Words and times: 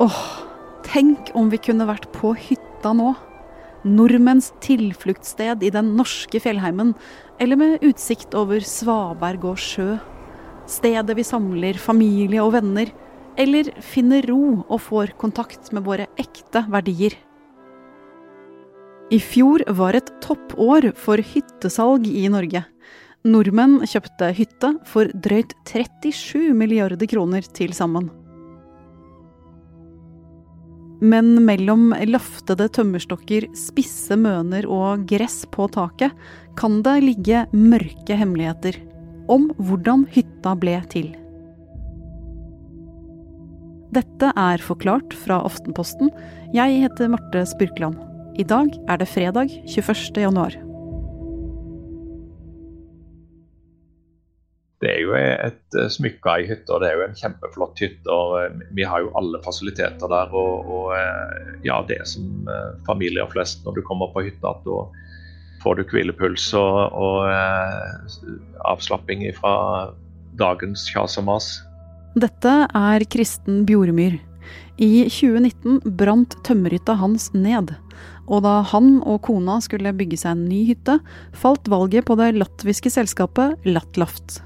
Åh, 0.00 0.22
tenk 0.86 1.34
om 1.36 1.50
vi 1.52 1.58
kunne 1.60 1.84
vært 1.88 2.08
på 2.14 2.32
hytta 2.38 2.94
nå. 2.96 3.12
Nordmenns 3.84 4.52
tilfluktssted 4.62 5.64
i 5.66 5.72
den 5.74 5.90
norske 5.98 6.40
fjellheimen, 6.40 6.94
eller 7.42 7.58
med 7.58 7.84
utsikt 7.84 8.32
over 8.38 8.62
svaberg 8.64 9.44
og 9.50 9.60
sjø. 9.60 9.96
Stedet 10.70 11.16
vi 11.18 11.26
samler 11.26 11.80
familie 11.82 12.40
og 12.44 12.54
venner, 12.54 12.92
eller 13.36 13.68
finner 13.84 14.24
ro 14.28 14.62
og 14.62 14.80
får 14.86 15.12
kontakt 15.20 15.72
med 15.74 15.84
våre 15.84 16.06
ekte 16.20 16.64
verdier. 16.72 17.16
I 19.12 19.18
fjor 19.20 19.66
var 19.76 19.98
et 19.98 20.08
toppår 20.24 20.92
for 20.96 21.20
hyttesalg 21.20 22.06
i 22.08 22.24
Norge. 22.32 22.64
Nordmenn 23.28 23.82
kjøpte 23.84 24.32
hytte 24.38 24.72
for 24.88 25.12
drøyt 25.12 25.52
37 25.68 26.54
milliarder 26.56 27.10
kroner 27.10 27.44
til 27.44 27.76
sammen. 27.76 28.08
Men 31.02 31.34
mellom 31.42 31.90
laftede 32.06 32.68
tømmerstokker, 32.76 33.48
spisse 33.58 34.14
møner 34.14 34.68
og 34.70 35.02
gress 35.10 35.42
på 35.50 35.66
taket 35.74 36.14
kan 36.58 36.78
det 36.86 37.00
ligge 37.02 37.42
mørke 37.50 38.14
hemmeligheter 38.18 38.78
om 39.32 39.48
hvordan 39.58 40.06
hytta 40.14 40.54
ble 40.62 40.78
til. 40.92 41.10
Dette 43.92 44.30
er 44.38 44.62
Forklart 44.64 45.12
fra 45.24 45.42
Aftenposten. 45.44 46.08
Jeg 46.54 46.84
heter 46.86 47.10
Marte 47.12 47.42
Spurkland. 47.50 47.98
I 48.40 48.46
dag 48.48 48.70
er 48.88 49.02
det 49.02 49.10
fredag 49.10 49.50
21. 49.66 50.22
januar. 50.22 50.71
Det 54.82 54.90
er 54.90 55.04
jo 55.04 55.12
et 55.14 55.76
eh, 55.78 55.90
smykke 55.94 56.34
i 56.42 56.48
hytta. 56.48 56.80
Det 56.82 56.88
er 56.90 56.98
jo 56.98 57.06
en 57.06 57.18
kjempeflott 57.18 57.78
hytte. 57.84 58.10
og 58.10 58.34
eh, 58.40 58.64
Vi 58.74 58.86
har 58.86 59.04
jo 59.04 59.12
alle 59.18 59.38
fasiliteter 59.44 60.10
der. 60.10 60.34
Og, 60.34 60.66
og 60.66 60.88
eh, 60.98 61.54
ja, 61.68 61.78
det 61.86 62.00
er 62.02 62.08
som 62.08 62.50
familier 62.88 63.30
flest 63.30 63.62
når 63.66 63.78
du 63.78 63.84
kommer 63.86 64.10
på 64.14 64.26
hytta. 64.26 64.56
at 64.56 64.66
Da 64.66 64.82
får 65.62 65.78
du 65.78 65.84
hvilepuls 65.92 66.48
og, 66.58 66.96
og 66.98 67.30
avslapping 68.66 69.22
fra 69.38 69.54
dagens 70.40 70.88
kjas 70.90 71.14
og 71.22 71.28
mas. 71.30 71.52
Dette 72.18 72.56
er 72.66 73.06
Kristen 73.06 73.62
Bjoremyr. 73.68 74.18
I 74.82 75.06
2019 75.06 75.94
brant 75.94 76.34
tømmerhytta 76.42 76.98
hans 76.98 77.30
ned. 77.36 77.70
Og 78.26 78.42
da 78.42 78.58
han 78.72 78.96
og 79.06 79.22
kona 79.28 79.60
skulle 79.62 79.94
bygge 79.94 80.18
seg 80.24 80.34
en 80.34 80.48
ny 80.50 80.64
hytte, 80.72 80.98
falt 81.38 81.70
valget 81.70 82.08
på 82.08 82.18
det 82.18 82.32
latviske 82.40 82.90
selskapet 82.90 83.62
Latlaft. 83.68 84.42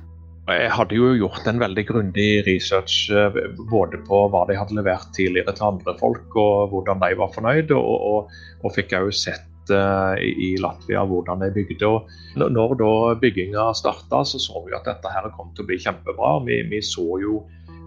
Jeg 0.46 0.70
hadde 0.70 0.94
jo 0.94 1.08
gjort 1.18 1.48
en 1.50 1.58
veldig 1.58 1.82
grundig 1.88 2.28
research 2.46 3.08
eh, 3.10 3.34
både 3.66 3.98
på 4.06 4.20
hva 4.30 4.44
de 4.46 4.54
hadde 4.54 4.76
levert 4.78 5.08
tidligere 5.16 5.56
til 5.56 5.72
andre 5.72 5.94
folk, 5.98 6.36
og 6.38 6.70
hvordan 6.70 7.00
de 7.02 7.16
var 7.18 7.32
fornøyd. 7.34 7.72
Og, 7.74 8.04
og, 8.10 8.34
og 8.62 8.74
fikk 8.76 8.94
jo 8.94 9.10
sett 9.10 9.72
uh, 9.74 10.14
i 10.22 10.52
Latvia 10.62 11.02
hvordan 11.02 11.42
de 11.42 11.50
bygde. 11.50 11.88
Og 11.90 12.46
når 12.54 12.76
da 12.78 12.90
bygginga 13.18 13.72
starta, 13.74 14.22
så 14.22 14.38
så 14.38 14.62
vi 14.68 14.76
at 14.76 14.86
dette 14.86 15.10
her 15.10 15.26
kom 15.34 15.50
til 15.56 15.66
å 15.66 15.70
bli 15.72 15.80
kjempebra. 15.82 16.36
Vi, 16.46 16.60
vi 16.70 16.78
så 16.78 17.06
jo 17.22 17.40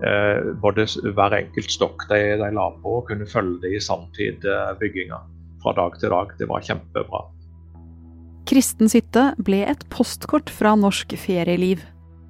uh, 0.03 0.51
både 0.59 0.89
hver 1.15 1.37
enkelt 1.37 1.71
stokk 1.71 2.09
de, 2.11 2.19
de, 2.41 2.49
la 2.57 2.65
på, 2.83 2.97
og 2.99 3.07
kunne 3.07 3.29
følge 3.29 3.61
det 3.63 3.77
i 3.77 3.83
samtid 3.85 4.43
uh, 4.43 4.73
bygginga 4.81 5.21
fra 5.63 5.75
dag 5.79 5.95
til 6.01 6.11
dag. 6.11 6.35
Det 6.35 6.49
var 6.51 6.67
kjempebra. 6.67 7.23
Kristens 8.51 8.97
hytte 8.97 9.29
ble 9.47 9.61
et 9.69 9.87
postkort 9.93 10.51
fra 10.51 10.75
norsk 10.75 11.15
ferieliv. 11.21 11.85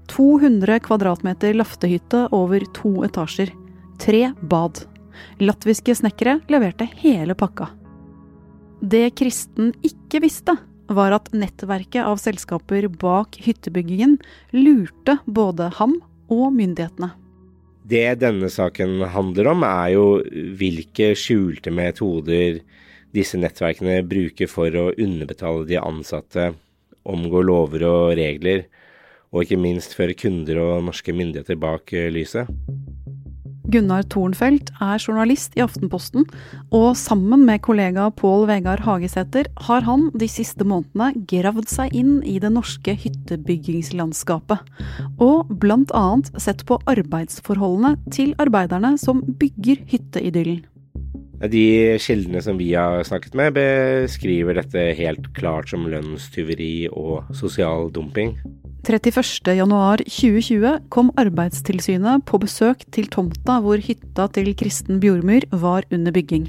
200 0.09 0.79
kvadratmeter 0.85 1.53
laftehytte 1.57 2.27
over 2.35 2.63
to 2.75 3.03
etasjer. 3.05 3.51
Tre 4.01 4.31
bad. 4.41 4.81
Latviske 5.43 5.95
snekkere 5.95 6.39
leverte 6.51 6.87
hele 7.01 7.35
pakka. 7.37 7.69
Det 8.79 9.09
Kristen 9.19 9.73
ikke 9.83 10.21
visste, 10.23 10.55
var 10.89 11.13
at 11.13 11.27
nettverket 11.35 12.01
av 12.01 12.17
selskaper 12.17 12.87
bak 12.89 13.37
hyttebyggingen 13.43 14.15
lurte 14.55 15.19
både 15.27 15.67
ham 15.77 15.99
og 16.31 16.47
myndighetene. 16.55 17.11
Det 17.89 18.19
denne 18.21 18.49
saken 18.53 19.01
handler 19.13 19.51
om, 19.51 19.65
er 19.65 19.93
jo 19.95 20.05
hvilke 20.57 21.11
skjulte 21.17 21.73
metoder 21.73 22.59
disse 23.15 23.37
nettverkene 23.41 24.01
bruker 24.05 24.49
for 24.49 24.73
å 24.77 24.89
underbetale 24.93 25.65
de 25.69 25.79
ansatte, 25.81 26.51
omgå 27.09 27.41
lover 27.45 27.85
og 27.89 28.17
regler, 28.19 28.67
og 29.33 29.45
ikke 29.45 29.59
minst 29.61 29.95
føre 29.97 30.17
kunder 30.17 30.61
og 30.63 30.85
norske 30.89 31.13
myndigheter 31.15 31.59
bak 31.59 31.93
eh, 31.93 32.09
lyset. 32.13 32.49
Gunnar 33.69 34.05
Thornfeldt 34.09 34.71
er 34.81 34.97
journalist 34.97 35.53
i 35.57 35.61
Aftenposten, 35.61 36.25
og 36.73 36.95
sammen 36.97 37.43
med 37.45 37.61
kollega 37.65 38.07
Pål 38.17 38.47
Vegard 38.49 38.81
Hagesæter 38.81 39.49
har 39.67 39.85
han 39.85 40.07
de 40.17 40.29
siste 40.31 40.65
månedene 40.65 41.11
gravd 41.29 41.69
seg 41.69 41.93
inn 41.97 42.15
i 42.25 42.39
det 42.41 42.49
norske 42.55 42.95
hyttebyggingslandskapet, 43.03 44.65
og 45.21 45.53
bl.a. 45.61 46.07
sett 46.41 46.65
på 46.65 46.79
arbeidsforholdene 46.89 47.93
til 48.15 48.33
arbeiderne 48.41 48.95
som 48.97 49.21
bygger 49.37 49.85
hytteidyllen. 49.91 50.65
De 51.39 51.95
kildene 52.03 52.41
som 52.43 52.57
vi 52.59 52.73
har 52.73 53.05
snakket 53.07 53.37
med, 53.37 53.53
beskriver 53.55 54.57
dette 54.57 54.89
helt 54.97 55.29
klart 55.37 55.69
som 55.71 55.85
lønnstyveri 55.87 56.89
og 56.89 57.29
sosial 57.37 57.87
dumping. 57.95 58.33
31.1.2020 58.87 60.79
kom 60.89 61.11
Arbeidstilsynet 61.19 62.23
på 62.25 62.39
besøk 62.39 62.85
til 62.95 63.09
tomta 63.11 63.59
hvor 63.63 63.81
hytta 63.83 64.27
til 64.35 64.53
Kristen 64.57 65.01
Bjormyr 65.03 65.43
var 65.51 65.83
under 65.91 66.15
bygging. 66.15 66.47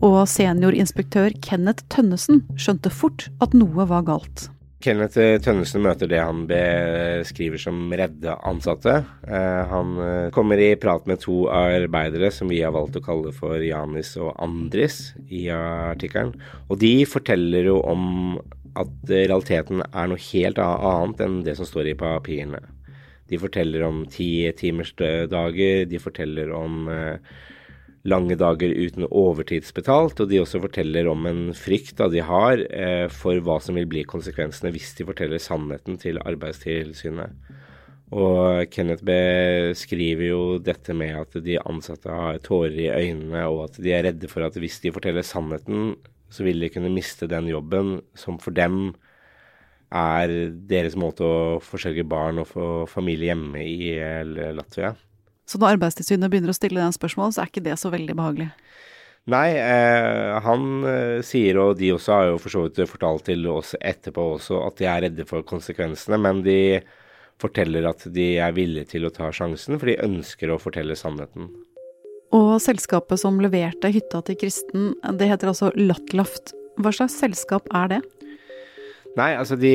Og 0.00 0.22
seniorinspektør 0.32 1.36
Kenneth 1.44 1.84
Tønnesen 1.92 2.46
skjønte 2.56 2.90
fort 2.90 3.28
at 3.44 3.54
noe 3.54 3.84
var 3.90 4.02
galt. 4.08 4.48
Kenneth 4.78 5.18
Tønnesen 5.42 5.82
møter 5.82 6.06
det 6.06 6.20
han 6.22 6.44
beskriver 6.46 7.58
som 7.58 7.90
redde 7.90 8.36
ansatte. 8.46 9.00
Eh, 9.26 9.62
han 9.72 9.96
eh, 10.04 10.28
kommer 10.34 10.60
i 10.62 10.76
prat 10.78 11.08
med 11.10 11.18
to 11.24 11.48
arbeidere 11.50 12.30
som 12.34 12.50
vi 12.52 12.60
har 12.62 12.76
valgt 12.76 13.00
å 13.00 13.02
kalle 13.02 13.32
for 13.34 13.58
Janis 13.58 14.12
og 14.22 14.36
Andris 14.38 15.16
i 15.26 15.48
artikkelen. 15.50 16.36
Og 16.70 16.78
de 16.84 16.92
forteller 17.10 17.66
jo 17.72 17.80
om 17.82 18.38
at 18.78 19.10
realiteten 19.10 19.82
er 19.88 20.10
noe 20.12 20.22
helt 20.28 20.62
annet 20.62 21.26
enn 21.26 21.40
det 21.42 21.56
som 21.58 21.66
står 21.66 21.90
i 21.90 21.98
papirene. 21.98 22.62
De 23.28 23.42
forteller 23.42 23.82
om 23.84 24.04
ti 24.08 24.46
timers 24.56 24.94
dager, 24.96 25.84
de 25.90 26.00
forteller 26.00 26.54
om 26.54 26.86
eh, 26.92 27.18
lange 28.06 28.36
dager 28.38 28.72
uten 28.76 29.06
overtidsbetalt, 29.08 30.20
og 30.22 30.28
de 30.30 30.40
også 30.42 30.60
forteller 30.62 31.08
om 31.10 31.26
en 31.26 31.40
frykt 31.56 31.98
de 32.12 32.22
har 32.24 32.62
eh, 32.68 33.06
for 33.10 33.40
hva 33.42 33.58
som 33.62 33.78
vil 33.78 33.88
bli 33.90 34.04
konsekvensene 34.08 34.72
hvis 34.74 34.94
de 34.98 35.06
forteller 35.08 35.42
sannheten 35.42 35.98
til 36.00 36.20
Arbeidstilsynet. 36.22 37.34
Og 38.08 38.70
Kenneth 38.72 39.04
beskriver 39.04 40.30
jo 40.30 40.42
dette 40.64 40.94
med 40.96 41.18
at 41.18 41.34
de 41.44 41.58
ansatte 41.60 42.08
har 42.08 42.38
tårer 42.40 42.78
i 42.86 42.88
øynene, 42.88 43.44
og 43.50 43.66
at 43.66 43.82
de 43.82 43.92
er 43.92 44.06
redde 44.08 44.30
for 44.30 44.46
at 44.46 44.56
hvis 44.56 44.80
de 44.80 44.94
forteller 44.94 45.26
sannheten, 45.26 45.98
så 46.32 46.44
vil 46.46 46.60
de 46.60 46.70
kunne 46.72 46.92
miste 46.92 47.28
den 47.28 47.48
jobben 47.50 47.98
som 48.16 48.38
for 48.40 48.56
dem 48.56 48.94
er 49.88 50.32
deres 50.68 50.96
måte 51.00 51.24
å 51.24 51.60
forsørge 51.64 52.04
barn 52.08 52.40
og 52.42 52.50
få 52.50 52.64
familie 52.88 53.32
hjemme 53.32 53.62
i 53.64 53.92
eh, 53.96 54.52
Latvia. 54.56 54.94
Så 55.48 55.60
når 55.60 55.78
Arbeidstilsynet 55.78 56.28
begynner 56.30 56.52
å 56.52 56.56
stille 56.56 56.82
den 56.82 56.94
spørsmålet, 56.94 57.36
så 57.36 57.42
er 57.42 57.50
ikke 57.50 57.64
det 57.64 57.78
så 57.80 57.90
veldig 57.92 58.16
behagelig? 58.18 58.50
Nei, 59.28 59.48
eh, 59.60 60.36
han 60.44 60.84
eh, 60.88 61.18
sier, 61.26 61.58
og 61.60 61.76
de 61.80 61.90
også 61.92 62.14
har 62.14 62.30
jo 62.30 62.38
for 62.40 62.54
så 62.54 62.64
vidt 62.64 62.80
fortalt 62.88 63.26
til 63.28 63.44
oss 63.52 63.74
etterpå 63.76 64.24
også, 64.38 64.62
at 64.64 64.78
de 64.80 64.88
er 64.88 65.02
redde 65.04 65.26
for 65.28 65.44
konsekvensene. 65.48 66.20
Men 66.20 66.40
de 66.46 66.80
forteller 67.40 67.88
at 67.90 68.06
de 68.12 68.30
er 68.40 68.54
villige 68.56 68.94
til 68.94 69.08
å 69.08 69.12
ta 69.14 69.28
sjansen, 69.34 69.76
for 69.76 69.90
de 69.90 69.98
ønsker 70.04 70.52
å 70.52 70.60
fortelle 70.60 70.96
sannheten. 70.98 71.50
Og 72.36 72.58
selskapet 72.60 73.20
som 73.20 73.40
leverte 73.40 73.92
hytta 73.92 74.20
til 74.24 74.36
Kristen, 74.40 74.90
det 75.16 75.30
heter 75.30 75.52
altså 75.52 75.72
Latlaft. 75.76 76.52
Hva 76.80 76.92
slags 76.94 77.16
selskap 77.20 77.68
er 77.76 77.94
det? 77.94 78.00
Nei, 79.16 79.32
altså 79.34 79.56
de 79.58 79.72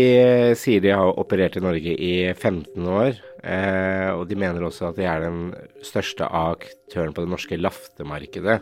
sier 0.56 0.84
de 0.84 0.94
har 0.94 1.18
operert 1.20 1.58
i 1.58 1.64
Norge 1.64 1.94
i 1.98 2.14
15 2.32 2.86
år. 2.88 3.18
Eh, 3.44 4.10
og 4.14 4.28
de 4.30 4.38
mener 4.40 4.64
også 4.64 4.92
at 4.92 5.00
de 5.00 5.08
er 5.10 5.26
den 5.26 5.40
største 5.84 6.28
aktøren 6.28 7.16
på 7.16 7.26
det 7.26 7.32
norske 7.34 7.60
laftemarkedet. 7.60 8.62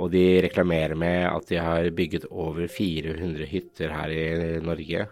Og 0.00 0.12
de 0.14 0.40
reklamerer 0.46 0.96
med 0.96 1.26
at 1.28 1.50
de 1.50 1.58
har 1.60 1.90
bygget 1.96 2.24
over 2.30 2.64
400 2.70 3.50
hytter 3.50 3.92
her 3.92 4.14
i 4.14 4.62
Norge. 4.64 5.08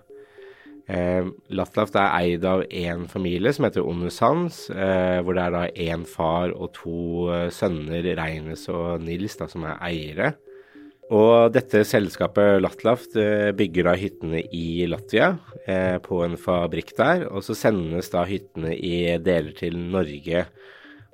Eh, 0.90 1.26
Latlaft 1.55 1.94
er 2.00 2.14
eid 2.19 2.44
av 2.49 2.64
én 2.66 3.05
familie 3.11 3.52
som 3.55 3.66
heter 3.69 3.84
Onusans, 3.87 4.64
eh, 4.70 5.20
hvor 5.23 5.37
det 5.37 5.44
er 5.44 5.55
da 5.55 5.64
én 5.90 6.06
far 6.08 6.55
og 6.56 6.73
to 6.75 7.28
eh, 7.31 7.50
sønner, 7.55 8.08
Reines 8.19 8.64
og 8.73 9.05
Nils, 9.05 9.37
da, 9.38 9.46
som 9.50 9.69
er 9.69 9.78
eiere. 9.87 10.32
Og 11.11 11.51
dette 11.51 11.83
selskapet 11.89 12.61
Latlaft 12.62 13.17
eh, 13.19 13.51
bygger 13.57 13.89
da 13.89 13.97
hyttene 13.99 14.45
i 14.55 14.87
Latvia, 14.87 15.33
eh, 15.67 15.97
på 15.99 16.21
en 16.23 16.37
fabrikk 16.39 16.93
der. 16.99 17.25
Og 17.27 17.43
så 17.43 17.57
sendes 17.59 18.12
da 18.12 18.23
hyttene 18.29 18.77
i 18.77 19.17
deler 19.19 19.57
til 19.59 19.79
Norge. 19.79 20.47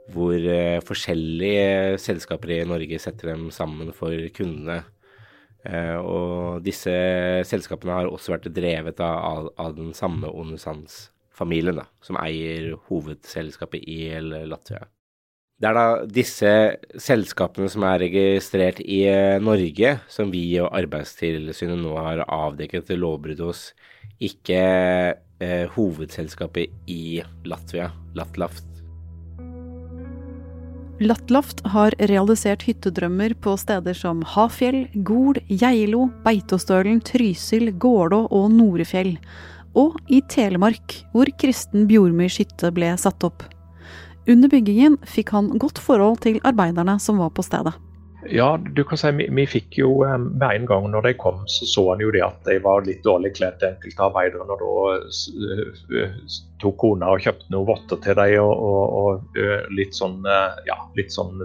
hvor 0.07 0.39
eh, 0.39 0.79
forskjellige 0.87 1.97
selskaper 1.99 2.53
i 2.55 2.65
Norge 2.69 2.99
setter 3.03 3.33
dem 3.33 3.49
sammen 3.51 3.91
for 3.93 4.15
kundene. 4.37 4.85
Og 5.67 6.63
disse 6.63 6.93
selskapene 7.43 7.91
har 7.97 8.07
også 8.07 8.37
vært 8.37 8.53
drevet 8.55 9.01
av, 9.03 9.49
av 9.59 9.75
den 9.75 9.91
samme 9.99 10.31
Onusans-familien, 10.31 11.83
som 11.99 12.21
eier 12.23 12.77
hovedselskapet 12.87 13.83
i 13.83 14.15
Latvia. 14.47 14.85
Det 15.57 15.71
er 15.71 15.77
da 15.77 15.85
disse 16.05 16.51
selskapene 17.01 17.71
som 17.73 17.85
er 17.89 18.03
registrert 18.03 18.83
i 18.85 19.07
eh, 19.09 19.39
Norge, 19.41 19.95
som 20.13 20.29
vi 20.29 20.45
og 20.61 20.69
Arbeidstilsynet 20.77 21.81
nå 21.81 21.95
har 21.97 22.21
avdekket 22.29 22.93
lovbrudd 22.93 23.41
hos, 23.41 23.71
ikke 24.21 24.61
eh, 24.61 25.65
hovedselskapet 25.73 26.93
i 26.93 27.23
Latvia, 27.49 27.89
Latlaft. 28.19 28.69
Latlaft 31.01 31.65
har 31.73 31.97
realisert 32.13 32.69
hyttedrømmer 32.69 33.33
på 33.41 33.57
steder 33.61 33.97
som 33.97 34.21
Hafjell, 34.37 34.85
Gol, 35.09 35.41
Geilo, 35.49 36.11
Beitostølen, 36.25 37.01
Trysil, 37.01 37.73
Gålå 37.81 38.27
og 38.29 38.49
Norefjell. 38.53 39.17
Og 39.77 39.97
i 40.13 40.21
Telemark, 40.29 41.01
hvor 41.17 41.33
Kristen 41.41 41.89
Bjormyrs 41.89 42.43
hytte 42.45 42.73
ble 42.77 42.93
satt 43.01 43.25
opp. 43.25 43.45
Under 44.27 44.51
byggingen 44.51 44.99
fikk 45.07 45.31
han 45.37 45.53
godt 45.59 45.79
forhold 45.79 46.23
til 46.25 46.41
arbeiderne 46.45 46.99
som 47.03 47.21
var 47.23 47.31
på 47.35 47.45
stedet. 47.47 47.77
Ja, 48.31 48.57
du 48.59 48.85
kan 48.85 48.99
si 48.99 49.11
vi, 49.15 49.27
vi 49.31 49.45
fikk 49.47 49.77
jo 49.79 49.91
eh, 50.03 50.17
med 50.19 50.49
en 50.49 50.65
gang 50.67 50.89
når 50.91 51.05
de 51.07 51.13
kom, 51.21 51.45
så 51.47 51.67
så 51.69 51.85
han 51.93 52.03
jo 52.03 52.11
det 52.15 52.25
at 52.25 52.41
de 52.49 52.57
var 52.65 52.87
litt 52.87 53.05
dårlig 53.05 53.37
kledd, 53.37 53.63
enkelte 53.63 54.03
arbeidere. 54.03 54.43
Og 54.43 54.49
da 54.51 56.01
uh, 56.01 56.25
tok 56.63 56.79
kona 56.81 57.13
og 57.15 57.23
kjøpte 57.23 57.53
noen 57.55 57.69
votter 57.69 58.01
til 58.03 58.19
dem, 58.19 58.35
og, 58.43 58.65
og, 58.67 58.97
og 58.99 59.39
uh, 59.39 59.69
litt 59.71 59.95
sånn 59.95 60.27
ja, 60.67 60.79
litt 60.99 61.15
sånn 61.15 61.39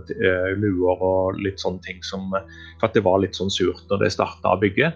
luer 0.57 1.05
og 1.05 1.37
litt 1.41 1.61
sånne 1.61 1.83
ting 1.85 2.01
som 2.05 2.31
For 2.31 2.87
at 2.87 2.97
det 2.97 3.05
var 3.05 3.21
litt 3.21 3.37
sånn 3.37 3.51
surt 3.53 3.83
når 3.91 4.05
de 4.05 4.11
starta 4.13 4.55
bygge. 4.61 4.93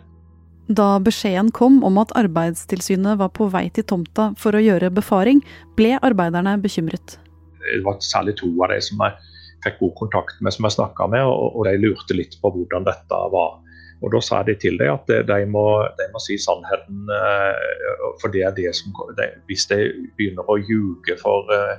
Da 0.65 0.95
beskjeden 0.97 1.51
kom 1.53 1.83
om 1.85 1.99
at 2.01 2.15
Arbeidstilsynet 2.17 3.19
var 3.19 3.29
på 3.37 3.51
vei 3.53 3.67
til 3.69 3.85
tomta 3.85 4.31
for 4.41 4.57
å 4.57 4.63
gjøre 4.63 4.89
befaring, 4.95 5.43
ble 5.77 5.93
arbeiderne 6.01 6.55
bekymret. 6.63 7.19
Det 7.65 7.83
var 7.85 8.01
særlig 8.03 8.38
to 8.41 8.51
av 8.63 8.73
de 8.73 8.79
som 8.83 9.01
jeg 9.06 9.17
fikk 9.65 9.79
god 9.81 9.94
kontakt 10.00 10.41
med, 10.41 10.53
som 10.53 10.67
jeg 10.67 10.77
snakka 10.77 11.07
med, 11.12 11.25
og, 11.25 11.56
og, 11.56 11.65
de 11.67 11.77
lurte 11.81 12.17
litt 12.17 12.38
på 12.41 12.51
hvordan 12.53 12.88
dette 12.88 13.21
var. 13.33 13.59
Og 14.03 14.12
Da 14.13 14.19
sa 14.21 14.41
de 14.45 14.53
til 14.59 14.77
dem 14.77 14.91
at 14.91 15.09
de 15.27 15.38
må, 15.50 15.65
de 15.97 16.07
må 16.13 16.21
si 16.21 16.38
sannheten. 16.41 17.06
Eh, 17.15 17.94
for 18.21 18.33
det 18.33 18.44
er 18.45 18.56
det 18.57 18.73
som, 18.77 18.94
de, 19.17 19.29
Hvis 19.47 19.65
de 19.71 19.79
begynner 20.17 20.45
å 20.51 20.59
ljuge 20.59 21.15
for, 21.21 21.47
eh, 21.56 21.77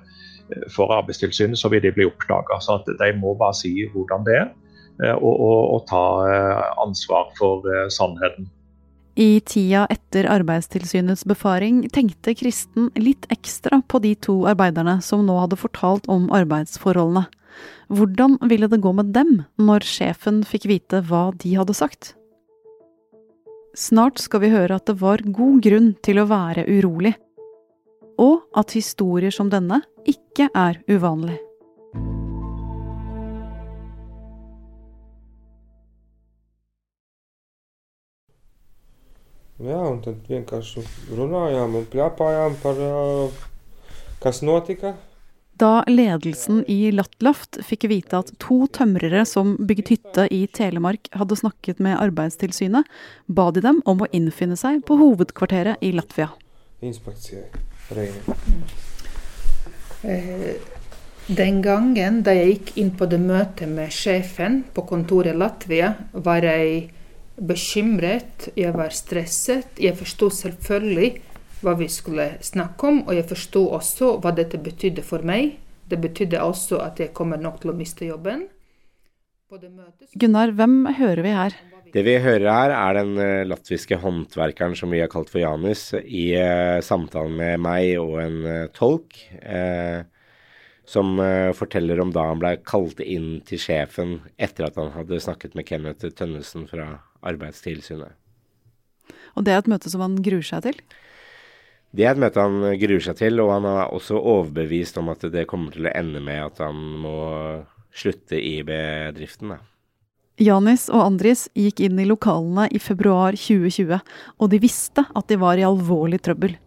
for 0.75 0.95
Arbeidstilsynet, 0.97 1.61
så 1.61 1.71
vil 1.71 1.85
de 1.85 1.93
bli 1.95 2.09
oppdaga. 2.09 2.59
De 2.89 3.13
må 3.21 3.37
bare 3.39 3.55
si 3.55 3.75
hvordan 3.93 4.27
det 4.27 4.39
er, 4.41 4.51
eh, 5.05 5.15
og, 5.15 5.35
og, 5.35 5.63
og 5.77 5.87
ta 5.93 6.05
ansvar 6.83 7.31
for 7.39 7.69
sannheten. 7.93 8.51
I 9.17 9.41
tida 9.41 9.87
etter 9.89 10.27
Arbeidstilsynets 10.29 11.25
befaring 11.25 11.87
tenkte 11.89 12.35
Kristen 12.37 12.91
litt 13.01 13.25
ekstra 13.33 13.79
på 13.89 14.01
de 14.05 14.13
to 14.21 14.43
arbeiderne 14.51 14.99
som 15.01 15.23
nå 15.25 15.39
hadde 15.41 15.57
fortalt 15.57 16.05
om 16.13 16.29
arbeidsforholdene. 16.37 17.25
Hvordan 17.89 18.37
ville 18.45 18.69
det 18.69 18.83
gå 18.85 18.93
med 18.93 19.15
dem 19.17 19.39
når 19.57 19.89
sjefen 19.89 20.43
fikk 20.45 20.69
vite 20.69 21.01
hva 21.09 21.31
de 21.33 21.55
hadde 21.57 21.79
sagt? 21.79 22.13
Snart 23.77 24.21
skal 24.21 24.45
vi 24.45 24.53
høre 24.53 24.77
at 24.77 24.85
det 24.89 24.99
var 25.01 25.25
god 25.25 25.65
grunn 25.65 25.91
til 26.05 26.21
å 26.21 26.29
være 26.29 26.69
urolig, 26.69 27.15
og 28.21 28.45
at 28.57 28.77
historier 28.77 29.33
som 29.33 29.49
denne 29.53 29.81
ikke 30.05 30.51
er 30.53 30.83
uvanlig. 30.93 31.41
Jā, 39.57 39.79
un 39.89 40.03
tad 40.05 40.27
vienkārši 40.29 40.83
runājām 41.17 41.79
un 41.79 41.85
plēpājām 41.89 42.57
par, 42.61 42.81
kas 44.21 44.43
notika. 44.45 44.93
Da 45.57 45.81
ledelsen 45.89 46.59
i 46.69 46.91
Latlaft 46.93 47.57
fikk 47.65 47.87
vite 47.89 48.19
at 48.19 48.35
to 48.43 48.67
tømrere 48.77 49.23
som 49.25 49.55
bygget 49.57 49.93
hytte 49.95 50.27
i 50.29 50.43
Telemark 50.53 51.09
hadde 51.17 51.39
snakket 51.41 51.81
med 51.81 51.97
Arbeidstilsynet, 51.97 52.85
ba 53.33 53.49
de 53.57 53.63
dem 53.65 53.81
om 53.89 54.05
å 54.05 54.11
innfinne 54.13 54.59
seg 54.61 54.83
på 54.85 54.99
hovedkvarteret 55.01 55.81
i 55.81 55.95
Latvia. 55.97 56.29
Eh, 60.05 60.53
den 61.27 61.63
gangen 61.65 62.21
da 62.27 62.37
jeg 62.37 62.53
gikk 62.53 62.77
inn 62.83 62.93
på 62.93 63.09
det 63.09 63.23
møtet 63.25 63.73
med 63.73 63.89
sjefen 63.95 64.61
på 64.77 64.85
kontoret 64.85 65.33
i 65.33 65.41
Latvia, 65.41 65.95
var 66.13 66.45
jeg 66.45 66.91
bekymret, 67.37 68.49
jeg 68.57 68.73
var 68.77 68.95
stresset. 68.95 69.77
Jeg 69.81 69.97
forsto 69.99 70.31
selvfølgelig 70.33 71.11
hva 71.65 71.77
vi 71.79 71.89
skulle 71.93 72.29
snakke 72.45 72.89
om, 72.89 73.03
og 73.07 73.17
jeg 73.17 73.29
forsto 73.31 73.67
også 73.77 74.17
hva 74.23 74.33
dette 74.37 74.61
betydde 74.63 75.05
for 75.07 75.25
meg. 75.27 75.57
Det 75.87 76.01
betydde 76.03 76.43
også 76.43 76.81
at 76.83 77.01
jeg 77.01 77.15
kommer 77.17 77.41
nok 77.41 77.61
til 77.63 77.73
å 77.73 77.77
miste 77.77 78.09
jobben. 78.09 78.47
Gunnar, 80.19 80.53
hvem 80.59 80.81
hører 80.99 81.23
vi 81.23 81.35
her? 81.37 81.57
Det 81.95 82.03
vi 82.03 82.17
hører 82.19 82.49
her, 82.51 82.73
er 82.75 82.97
den 82.99 83.13
uh, 83.15 83.47
latviske 83.47 83.97
håndverkeren 84.03 84.75
som 84.77 84.91
vi 84.93 84.99
har 85.01 85.09
kalt 85.13 85.31
for 85.31 85.41
Janus, 85.41 85.93
i 86.03 86.33
uh, 86.35 86.83
samtalen 86.85 87.39
med 87.39 87.63
meg 87.63 87.95
og 88.03 88.19
en 88.25 88.43
tolk. 88.75 89.15
tolk, 89.39 90.03
som 90.87 91.19
forteller 91.59 91.99
om 92.01 92.13
da 92.15 92.29
han 92.29 92.39
ble 92.39 92.53
kalt 92.63 93.01
inn 93.03 93.41
til 93.47 93.59
sjefen 93.59 94.21
etter 94.39 94.69
at 94.69 94.79
han 94.79 94.93
hadde 94.95 95.19
snakket 95.21 95.57
med 95.59 95.67
Kenneth 95.67 96.13
Tønnesen 96.15 96.69
fra 96.71 97.01
Arbeidstilsynet. 97.27 98.15
Og 99.35 99.45
det 99.45 99.53
er 99.53 99.65
et 99.65 99.71
møte 99.71 99.91
som 99.93 100.05
han 100.05 100.17
gruer 100.23 100.47
seg 100.47 100.65
til? 100.69 100.81
Det 101.97 102.05
er 102.05 102.15
et 102.15 102.21
møte 102.21 102.43
han 102.43 102.61
gruer 102.81 103.03
seg 103.05 103.19
til, 103.21 103.41
og 103.43 103.53
han 103.55 103.67
er 103.69 103.95
også 103.95 104.19
overbevist 104.19 104.99
om 105.01 105.11
at 105.13 105.25
det 105.33 105.47
kommer 105.51 105.75
til 105.75 105.89
å 105.89 105.95
ende 105.97 106.23
med 106.25 106.43
at 106.45 106.61
han 106.65 106.77
må 107.03 107.17
slutte 107.97 108.39
i 108.41 108.61
bedriften. 108.67 109.55
Da. 109.55 109.63
Janis 110.43 110.91
og 110.93 111.01
Andris 111.01 111.47
gikk 111.57 111.81
inn 111.87 112.01
i 112.03 112.09
lokalene 112.09 112.67
i 112.69 112.81
februar 112.83 113.37
2020, 113.41 113.97
og 114.37 114.53
de 114.53 114.61
visste 114.61 115.07
at 115.07 115.31
de 115.31 115.41
var 115.41 115.57
i 115.57 115.65
alvorlig 115.65 116.21
trøbbel. 116.27 116.59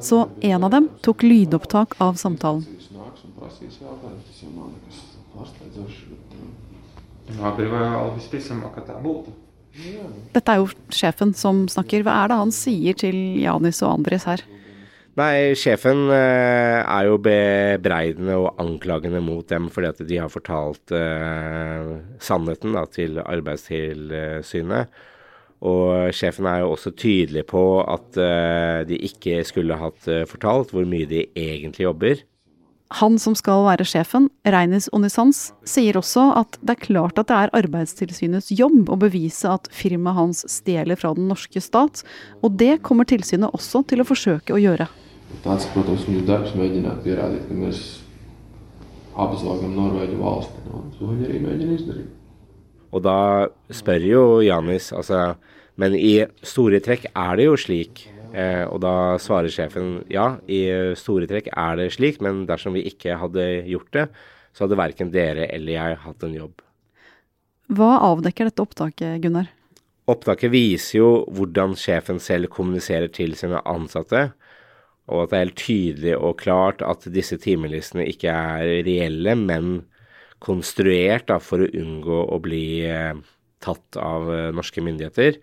Så 0.00 0.28
en 0.40 0.64
av 0.64 0.70
dem 0.70 0.88
tok 1.02 1.22
lydopptak 1.22 1.94
av 2.02 2.14
samtalen. 2.18 2.64
Dette 10.34 10.50
er 10.50 10.58
jo 10.58 10.70
sjefen 10.90 11.34
som 11.38 11.68
snakker. 11.70 12.02
Hva 12.02 12.16
er 12.24 12.32
det 12.32 12.38
han 12.40 12.54
sier 12.54 12.98
til 12.98 13.20
Janis 13.38 13.82
og 13.84 13.92
Andres 14.00 14.26
her? 14.26 14.42
Nei, 15.20 15.52
sjefen 15.58 16.06
eh, 16.14 16.80
er 16.80 17.06
jo 17.06 17.18
bebreidende 17.22 18.36
og 18.40 18.58
anklagende 18.62 19.20
mot 19.22 19.46
dem 19.50 19.66
fordi 19.70 19.88
at 19.90 20.02
de 20.06 20.18
har 20.22 20.30
fortalt 20.32 20.94
eh, 20.96 21.94
sannheten 22.22 22.74
da, 22.78 22.84
til 22.90 23.18
Arbeidstilsynet. 23.22 25.00
Og 25.60 26.14
sjefen 26.16 26.48
er 26.48 26.62
jo 26.62 26.72
også 26.72 26.94
tydelig 26.96 27.44
på 27.50 27.62
at 27.84 28.16
eh, 28.16 28.80
de 28.88 28.96
ikke 29.10 29.42
skulle 29.44 29.76
hatt 29.76 30.08
eh, 30.08 30.24
fortalt 30.28 30.72
hvor 30.72 30.86
mye 30.88 31.08
de 31.08 31.26
egentlig 31.36 31.84
jobber. 31.84 32.22
Han 32.98 33.20
som 33.22 33.36
skal 33.38 33.62
være 33.68 33.84
sjefen, 33.86 34.24
Reinis 34.42 34.88
Onisans, 34.96 35.52
sier 35.68 35.94
også 36.00 36.24
at 36.40 36.56
det 36.58 36.74
er 36.74 36.86
klart 36.88 37.20
at 37.22 37.28
det 37.30 37.36
er 37.36 37.52
Arbeidstilsynets 37.60 38.50
jobb 38.58 38.90
å 38.90 38.98
bevise 38.98 39.52
at 39.52 39.68
firmaet 39.70 40.18
hans 40.18 40.40
stjeler 40.50 40.98
fra 40.98 41.12
den 41.14 41.28
norske 41.30 41.62
stat, 41.62 42.02
og 42.42 42.56
det 42.58 42.80
kommer 42.82 43.06
tilsynet 43.06 43.54
også 43.54 43.84
til 43.86 44.02
å 44.02 44.08
forsøke 44.08 44.56
å 44.56 44.58
gjøre. 44.58 44.88
Tāds, 45.44 45.68
Og 52.90 53.04
da 53.06 53.48
spør 53.70 54.06
jo 54.06 54.22
Janis, 54.42 54.92
altså 54.92 55.34
Men 55.80 55.94
i 55.94 56.26
store 56.42 56.80
trekk 56.84 57.06
er 57.16 57.36
det 57.38 57.44
jo 57.46 57.56
slik 57.56 58.08
Eh, 58.30 58.62
og 58.70 58.78
da 58.84 59.18
svarer 59.18 59.50
sjefen 59.50 60.00
ja, 60.10 60.36
i 60.46 60.62
store 60.98 61.26
trekk 61.30 61.50
er 61.50 61.78
det 61.80 61.90
slik, 61.96 62.20
men 62.22 62.44
dersom 62.46 62.76
vi 62.78 62.86
ikke 62.90 63.18
hadde 63.18 63.46
gjort 63.66 63.90
det, 63.96 64.06
så 64.54 64.64
hadde 64.66 64.78
verken 64.78 65.10
dere 65.14 65.48
eller 65.50 65.74
jeg 65.74 66.02
hatt 66.04 66.26
en 66.26 66.36
jobb. 66.36 66.62
Hva 67.70 67.90
avdekker 68.10 68.50
dette 68.50 68.62
opptaket, 68.62 69.18
Gunnar? 69.22 69.50
Opptaket 70.10 70.50
viser 70.50 70.98
jo 70.98 71.10
hvordan 71.34 71.76
sjefen 71.78 72.18
selv 72.22 72.50
kommuniserer 72.54 73.10
til 73.14 73.36
sine 73.38 73.62
ansatte, 73.68 74.30
og 75.10 75.24
at 75.24 75.30
det 75.30 75.36
er 75.36 75.44
helt 75.44 75.58
tydelig 75.58 76.16
og 76.18 76.38
klart 76.38 76.82
at 76.86 77.06
disse 77.10 77.38
timelistene 77.42 78.06
ikke 78.10 78.30
er 78.30 78.86
reelle, 78.86 79.34
men 79.38 79.80
konstruert 80.42 81.28
da, 81.30 81.38
for 81.42 81.62
å 81.62 81.70
unngå 81.70 82.24
å 82.32 82.40
bli 82.42 82.64
eh, 82.88 83.14
tatt 83.62 83.98
av 84.00 84.30
eh, 84.32 84.48
norske 84.56 84.82
myndigheter. 84.84 85.38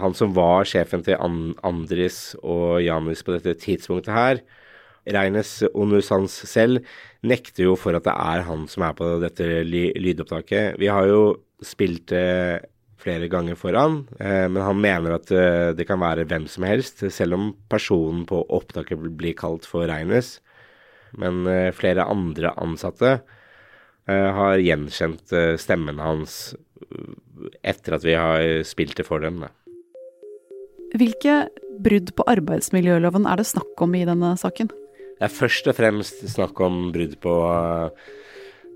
Han 0.00 0.16
som 0.16 0.32
var 0.36 0.66
sjefen 0.68 1.04
til 1.04 1.20
Andris 1.20 2.32
og 2.40 2.80
Janus 2.82 3.22
på 3.24 3.36
dette 3.36 3.58
tidspunktet 3.60 4.14
her, 4.16 4.42
Reines 5.12 5.56
Onusans 5.74 6.34
selv 6.46 6.86
nekter 7.26 7.66
jo 7.66 7.74
for 7.78 7.98
at 7.98 8.06
det 8.06 8.14
er 8.14 8.44
han 8.46 8.68
som 8.70 8.84
er 8.86 8.94
på 8.96 9.08
dette 9.22 9.48
lydopptaket. 9.66 10.78
Vi 10.78 10.88
har 10.90 11.08
jo 11.10 11.22
spilt 11.62 12.06
det 12.12 12.68
flere 13.02 13.26
ganger 13.30 13.58
for 13.58 13.74
han, 13.74 14.04
eh, 14.22 14.46
men 14.46 14.62
han 14.62 14.78
mener 14.78 15.16
at 15.16 15.30
eh, 15.34 15.74
det 15.74 15.88
kan 15.88 16.00
være 16.00 16.24
hvem 16.30 16.46
som 16.50 16.66
helst, 16.68 17.02
selv 17.10 17.34
om 17.38 17.50
personen 17.70 18.22
på 18.28 18.44
opptaket 18.54 19.02
blir 19.18 19.34
kalt 19.38 19.66
for 19.66 19.90
Reines. 19.90 20.36
Men 21.18 21.42
eh, 21.50 21.72
flere 21.74 22.06
andre 22.08 22.54
ansatte 22.62 23.16
eh, 23.18 23.40
har 24.10 24.58
gjenkjent 24.58 25.32
eh, 25.36 25.54
stemmen 25.60 26.00
hans 26.02 26.54
eh, 26.82 27.12
etter 27.62 27.98
at 27.98 28.06
vi 28.06 28.16
har 28.18 28.62
spilt 28.66 28.96
det 28.98 29.06
for 29.06 29.22
dem. 29.22 29.44
Da. 29.44 29.52
Hvilke 30.98 31.36
brudd 31.82 32.12
på 32.16 32.26
arbeidsmiljøloven 32.28 33.28
er 33.30 33.40
det 33.40 33.48
snakk 33.48 33.84
om 33.84 33.94
i 33.96 34.06
denne 34.08 34.34
saken? 34.40 34.72
Det 34.72 35.28
er 35.28 35.32
først 35.32 35.70
og 35.70 35.78
fremst 35.78 36.24
snakk 36.34 36.58
om 36.64 36.90
brudd 36.94 37.14
på 37.22 37.36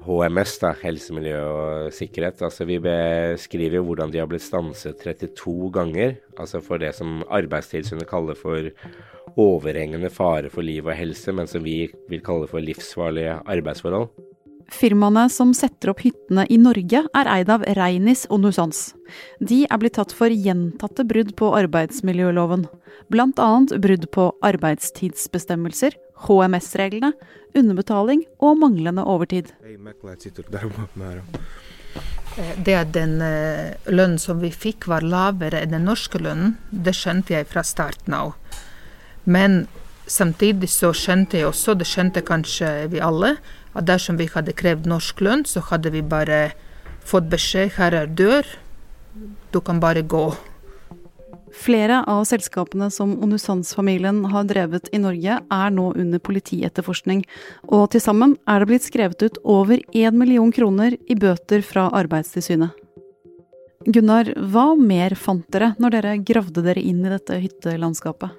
HMS, 0.06 0.52
da, 0.62 0.70
helse, 0.84 1.14
miljø 1.16 1.40
og 1.42 1.94
sikkerhet. 1.94 2.44
Altså, 2.46 2.66
vi 2.68 2.78
beskriver 2.82 3.82
hvordan 3.82 4.12
de 4.14 4.20
har 4.22 4.30
blitt 4.30 4.44
stanset 4.44 5.02
32 5.02 5.72
ganger, 5.74 6.14
altså 6.38 6.62
for 6.62 6.78
det 6.82 6.92
som 6.94 7.24
Arbeidstilsynet 7.26 8.06
kaller 8.08 8.38
for 8.38 8.70
overhengende 9.36 10.10
fare 10.14 10.52
for 10.52 10.64
liv 10.64 10.86
og 10.86 10.94
helse, 10.96 11.34
men 11.34 11.50
som 11.50 11.66
vi 11.66 11.90
vil 12.08 12.22
kalle 12.24 12.46
for 12.50 12.62
livsfarlige 12.62 13.40
arbeidsforhold. 13.42 14.08
Firmaene 14.72 15.28
som 15.30 15.52
setter 15.54 15.92
opp 15.92 16.00
hyttene 16.02 16.46
i 16.50 16.56
Norge, 16.58 17.04
er 17.06 17.28
eid 17.30 17.50
av 17.52 17.62
Reinis 17.78 18.24
og 18.30 18.42
Nusans. 18.42 18.96
De 19.38 19.62
er 19.64 19.78
blitt 19.78 19.94
tatt 19.98 20.14
for 20.16 20.32
gjentatte 20.32 21.06
brudd 21.06 21.36
på 21.38 21.52
arbeidsmiljøloven, 21.54 22.66
bl.a. 23.12 23.50
brudd 23.78 24.08
på 24.14 24.26
arbeidstidsbestemmelser, 24.46 25.94
HMS-reglene, 26.26 27.12
underbetaling 27.56 28.24
og 28.42 28.58
manglende 28.58 29.06
overtid. 29.06 29.52
Det 32.66 32.74
at 32.76 32.90
den 32.92 33.20
eh, 33.24 33.76
lønnen 33.88 34.18
som 34.20 34.42
vi 34.42 34.50
fikk 34.52 34.90
var 34.90 35.06
lavere 35.06 35.62
enn 35.62 35.72
den 35.72 35.86
norske 35.88 36.20
lønnen, 36.20 36.56
det 36.68 36.92
skjønte 36.98 37.32
jeg 37.32 37.48
fra 37.48 37.62
starten 37.64 38.16
av. 38.18 38.34
Men 39.24 39.64
samtidig 40.06 40.68
så 40.70 40.92
skjønte 40.94 41.40
jeg 41.40 41.48
også, 41.48 41.74
det 41.78 41.88
skjønte 41.88 42.24
kanskje 42.26 42.90
vi 42.92 43.00
alle, 43.02 43.36
at 43.76 43.86
dersom 43.88 44.18
vi 44.20 44.28
hadde 44.32 44.56
krevd 44.56 44.88
norsk 44.88 45.20
lønn, 45.24 45.44
så 45.44 45.62
hadde 45.70 45.92
vi 45.94 46.02
bare 46.02 46.50
fått 47.06 47.30
beskjed 47.30 47.76
her 47.76 47.94
er 47.94 48.10
dør, 48.10 48.46
du 49.52 49.60
kan 49.64 49.80
bare 49.80 50.02
gå. 50.02 50.28
Flere 51.56 52.02
av 52.10 52.24
selskapene 52.28 52.90
som 52.92 53.14
Onusans-familien 53.24 54.24
har 54.32 54.44
drevet 54.48 54.90
i 54.92 55.00
Norge, 55.00 55.38
er 55.40 55.70
nå 55.72 55.86
under 55.96 56.20
politietterforskning, 56.20 57.22
og 57.72 57.86
til 57.94 58.02
sammen 58.04 58.34
er 58.44 58.60
det 58.60 58.68
blitt 58.70 58.88
skrevet 58.88 59.22
ut 59.22 59.38
over 59.44 59.80
én 59.96 60.18
million 60.18 60.52
kroner 60.52 60.98
i 61.08 61.16
bøter 61.16 61.64
fra 61.64 61.88
Arbeidstilsynet. 61.96 62.74
Gunnar, 63.86 64.32
hva 64.50 64.72
mer 64.74 65.14
fant 65.14 65.46
dere 65.54 65.74
når 65.78 65.94
dere 65.94 66.16
gravde 66.26 66.64
dere 66.66 66.82
inn 66.82 67.04
i 67.06 67.12
dette 67.12 67.38
hyttelandskapet? 67.38 68.34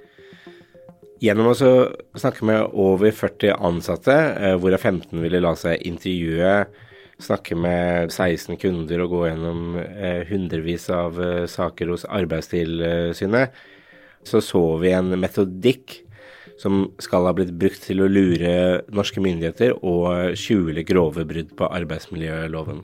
Gjennom 1.17 1.49
å 1.49 1.55
snakke 1.57 2.45
med 2.45 2.75
over 2.77 3.09
40 3.09 3.55
ansatte, 3.65 4.13
eh, 4.13 4.55
hvorav 4.61 4.83
15 4.83 5.21
ville 5.23 5.41
la 5.41 5.55
seg 5.57 5.81
intervjue, 5.89 6.67
snakke 7.17 7.57
med 7.57 8.11
16 8.11 8.59
kunder 8.61 9.01
og 9.01 9.15
gå 9.15 9.23
gjennom 9.25 9.79
eh, 9.81 10.21
hundrevis 10.29 10.85
av 10.93 11.17
eh, 11.17 11.47
saker 11.49 11.89
hos 11.89 12.05
Arbeidstilsynet, 12.05 13.57
så 14.27 14.43
så 14.45 14.61
vi 14.77 14.93
en 14.93 15.15
metodikk 15.17 16.03
som 16.61 16.85
skal 17.01 17.25
ha 17.25 17.33
blitt 17.33 17.55
brukt 17.57 17.81
til 17.85 18.03
å 18.03 18.09
lure 18.09 18.83
norske 18.93 19.21
myndigheter 19.21 19.73
og 19.81 20.37
skjule 20.37 20.85
grove 20.85 21.25
brudd 21.25 21.53
på 21.57 21.69
arbeidsmiljøloven. 21.69 22.83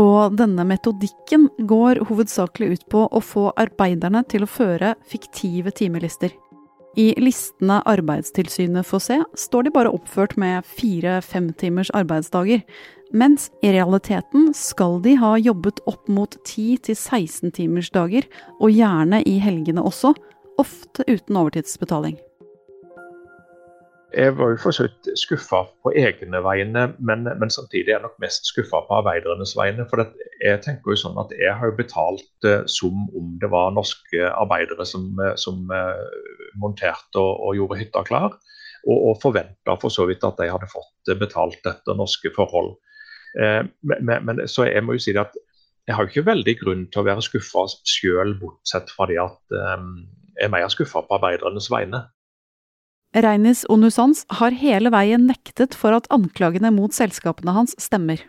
Og 0.00 0.36
denne 0.38 0.64
metodikken 0.68 1.48
går 1.68 2.04
hovedsakelig 2.08 2.68
ut 2.76 2.84
på 2.92 3.08
å 3.10 3.20
få 3.24 3.50
arbeiderne 3.58 4.22
til 4.30 4.46
å 4.46 4.50
føre 4.50 4.94
fiktive 5.10 5.72
timelister. 5.74 6.30
I 6.98 7.12
listene 7.22 7.78
Arbeidstilsynet 7.86 8.86
får 8.86 9.02
se, 9.04 9.18
står 9.38 9.66
de 9.66 9.74
bare 9.74 9.92
oppført 9.94 10.34
med 10.40 10.66
fire-fem 10.66 11.52
timers 11.60 11.92
arbeidsdager, 11.94 12.64
mens 13.14 13.48
i 13.62 13.70
realiteten 13.74 14.50
skal 14.54 14.98
de 15.04 15.14
ha 15.20 15.36
jobbet 15.38 15.82
opp 15.90 16.10
mot 16.10 16.34
10-16 16.42 17.54
timers 17.54 17.92
dager, 17.94 18.26
og 18.58 18.74
gjerne 18.74 19.22
i 19.22 19.38
helgene 19.42 19.84
også, 19.86 20.14
ofte 20.58 21.06
uten 21.06 21.38
overtidsbetaling. 21.38 22.18
Jeg 24.14 24.34
var 24.38 24.50
jo 24.52 24.58
for 24.58 24.74
så 24.74 24.86
vidt 24.86 25.08
skuffa 25.18 25.60
på 25.84 25.92
egne 25.98 26.40
vegne, 26.42 26.86
men, 26.98 27.26
men, 27.28 27.50
samtidig 27.52 27.92
er 27.92 27.98
jeg 27.98 28.04
nok 28.06 28.16
mest 28.22 28.48
skuffa 28.48 28.80
på 28.86 28.96
arbeidernes 28.98 29.52
vegne. 29.58 29.86
For 29.90 30.02
jeg 30.42 30.62
tenker 30.64 30.94
jo 30.94 30.98
sånn 30.98 31.18
at 31.22 31.34
jeg 31.38 31.54
har 31.56 31.70
jo 31.70 31.76
betalt 31.78 32.48
uh, 32.48 32.62
som 32.70 33.06
om 33.16 33.34
det 33.42 33.50
var 33.52 33.74
norske 33.76 34.30
arbeidere 34.30 34.86
som, 34.88 35.10
uh, 35.20 35.34
som 35.38 35.62
uh, 35.70 36.00
monterte 36.62 37.22
og, 37.22 37.32
og, 37.38 37.54
gjorde 37.58 37.80
hytta 37.82 38.04
klar. 38.08 38.38
Og, 38.88 38.96
og 38.96 39.20
forventa 39.22 39.76
for 39.80 39.92
så 39.92 40.08
vidt 40.08 40.24
at 40.26 40.40
de 40.40 40.48
hadde 40.50 40.70
fått 40.72 41.12
betalt 41.20 41.66
etter 41.68 41.98
norske 41.98 42.32
forhold. 42.32 42.78
Men, 43.36 44.24
men, 44.26 44.40
så 44.50 44.64
jeg 44.66 44.82
må 44.82 44.96
jo 44.96 45.02
si 45.04 45.12
det 45.14 45.20
at 45.22 45.36
jeg 45.86 45.94
har 45.94 46.06
jo 46.06 46.10
ikke 46.10 46.30
veldig 46.30 46.54
grunn 46.62 46.86
til 46.90 47.02
å 47.02 47.04
være 47.06 47.22
skuffa 47.22 47.66
sjøl, 47.86 48.32
bortsett 48.40 48.88
fra 48.94 49.06
det 49.10 49.20
at 49.22 49.54
um, 49.76 49.92
jeg 50.32 50.48
er 50.48 50.52
mer 50.54 50.72
skuffa 50.72 51.02
på 51.04 51.16
arbeidernes 51.18 51.68
vegne. 51.70 52.00
Reinis 53.10 53.64
Onusans 53.68 54.22
har 54.38 54.54
hele 54.54 54.90
veien 54.94 55.24
nektet 55.26 55.74
for 55.74 55.96
at 55.96 56.06
anklagene 56.14 56.70
mot 56.70 56.94
selskapene 56.94 57.56
hans 57.56 57.74
stemmer. 57.82 58.22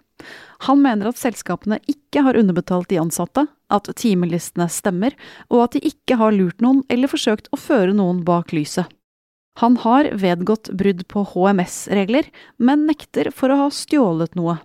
Han 0.66 0.82
mener 0.82 1.12
at 1.12 1.20
selskapene 1.22 1.78
ikke 1.90 2.24
har 2.26 2.38
underbetalt 2.38 2.90
de 2.90 2.98
ansatte, 3.02 3.46
at 3.70 3.90
timelistene 3.98 4.68
stemmer, 4.70 5.14
og 5.54 5.68
at 5.68 5.78
de 5.78 5.84
ikke 5.92 6.18
har 6.18 6.34
lurt 6.34 6.66
noen 6.66 6.82
eller 6.90 7.10
forsøkt 7.10 7.50
å 7.54 7.62
føre 7.62 7.94
noen 7.94 8.24
bak 8.26 8.54
lyset. 8.58 8.90
Han 9.62 9.78
har 9.84 10.10
vedgått 10.18 10.72
brudd 10.74 11.06
på 11.12 11.26
HMS-regler, 11.30 12.30
men 12.58 12.88
nekter 12.90 13.30
for 13.36 13.54
å 13.54 13.66
ha 13.66 13.72
stjålet 13.74 14.38
noe. 14.40 14.58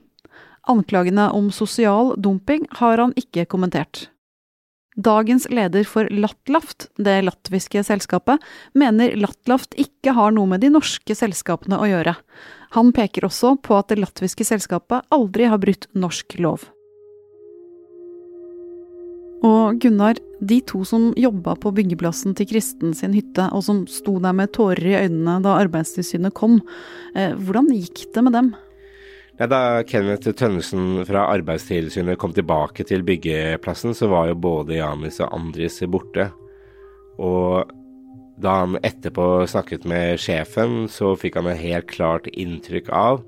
Anklagene 0.67 1.29
om 1.37 1.53
sosial 1.53 2.15
dumping 2.17 2.65
har 2.81 3.03
han 3.03 3.13
ikke 3.21 3.45
kommentert. 3.51 4.09
Dagens 4.97 5.45
leder 5.53 5.85
for 5.85 6.09
Latlaft, 6.09 6.89
det 6.97 7.19
latviske 7.27 7.83
selskapet, 7.85 8.41
mener 8.73 9.13
Latlaft 9.21 9.77
ikke 9.77 10.15
har 10.17 10.33
noe 10.33 10.49
med 10.49 10.65
de 10.65 10.71
norske 10.73 11.13
selskapene 11.13 11.77
å 11.77 11.89
gjøre. 11.91 12.15
Han 12.79 12.95
peker 12.97 13.29
også 13.29 13.59
på 13.61 13.77
at 13.77 13.93
det 13.93 14.01
latviske 14.01 14.47
selskapet 14.49 15.05
aldri 15.13 15.51
har 15.53 15.61
brutt 15.61 15.85
norsk 15.93 16.39
lov. 16.41 16.65
Og 19.45 19.77
Gunnar, 19.83 20.17
de 20.41 20.63
to 20.65 20.81
som 20.89 21.11
jobba 21.17 21.59
på 21.61 21.75
byggeplassen 21.77 22.33
til 22.39 22.49
Kristen 22.49 22.97
sin 22.97 23.13
hytte, 23.13 23.51
og 23.53 23.67
som 23.69 23.85
sto 23.91 24.17
der 24.23 24.33
med 24.37 24.55
tårer 24.57 24.95
i 24.95 24.97
øynene 25.05 25.43
da 25.45 25.59
Arbeidstilsynet 25.61 26.35
kom, 26.35 26.63
eh, 27.15 27.37
hvordan 27.37 27.69
gikk 27.69 28.09
det 28.15 28.25
med 28.25 28.33
dem? 28.33 28.55
Ja, 29.37 29.45
da 29.45 29.83
Kenneth 29.85 30.31
Tønnesen 30.33 31.03
fra 31.05 31.27
Arbeidstilsynet 31.29 32.17
kom 32.17 32.33
tilbake 32.33 32.87
til 32.89 33.03
byggeplassen, 33.05 33.93
så 33.93 34.09
var 34.09 34.31
jo 34.31 34.39
både 34.41 34.79
Janis 34.79 35.21
og 35.21 35.35
Andris 35.37 35.83
borte. 35.93 36.31
Og 37.21 37.69
da 38.41 38.55
han 38.63 38.79
etterpå 38.81 39.45
snakket 39.45 39.85
med 39.85 40.23
sjefen, 40.25 40.87
så 40.89 41.13
fikk 41.21 41.37
han 41.37 41.51
et 41.53 41.61
helt 41.61 41.89
klart 41.93 42.31
inntrykk 42.33 42.89
av 42.89 43.21